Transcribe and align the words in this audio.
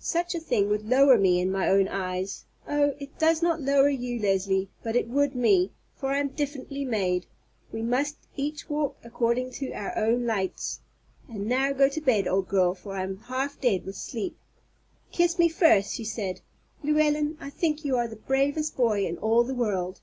Such 0.00 0.34
a 0.34 0.40
thing 0.40 0.68
would 0.70 0.88
lower 0.88 1.16
me 1.16 1.38
in 1.38 1.52
my 1.52 1.68
own 1.68 1.86
eyes. 1.86 2.46
Oh, 2.66 2.96
it 2.98 3.16
does 3.16 3.42
not 3.42 3.60
lower 3.60 3.88
you, 3.88 4.18
Leslie; 4.18 4.68
but 4.82 4.96
it 4.96 5.06
would 5.06 5.36
me, 5.36 5.70
for 5.94 6.08
I 6.08 6.18
am 6.18 6.30
differently 6.30 6.84
made. 6.84 7.26
We 7.70 7.82
must 7.82 8.16
each 8.34 8.68
walk 8.68 8.96
according 9.04 9.52
to 9.52 9.70
our 9.70 9.96
own 9.96 10.26
lights. 10.26 10.80
And 11.28 11.46
now 11.46 11.70
go 11.72 11.88
to 11.90 12.00
bed, 12.00 12.26
old 12.26 12.48
girl, 12.48 12.74
for 12.74 12.96
I 12.96 13.04
am 13.04 13.18
half 13.18 13.60
dead 13.60 13.86
with 13.86 13.94
sleep." 13.94 14.36
"Kiss 15.12 15.38
me, 15.38 15.48
first," 15.48 15.94
she 15.94 16.02
said. 16.02 16.40
"Llewellyn, 16.82 17.38
I 17.40 17.48
think 17.48 17.84
you 17.84 17.94
are 17.98 18.08
the 18.08 18.16
bravest 18.16 18.76
boy 18.76 19.06
in 19.06 19.16
all 19.18 19.44
the 19.44 19.54
world." 19.54 20.00